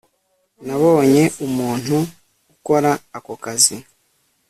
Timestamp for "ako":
3.17-3.33